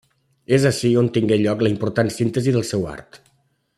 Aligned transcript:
És 0.57 0.63
ací 0.69 0.89
on 1.01 1.09
tingué 1.17 1.37
lloc 1.41 1.61
la 1.67 1.71
important 1.73 2.11
síntesi 2.17 2.55
del 2.57 2.67
seu 2.71 2.89
art. 2.97 3.21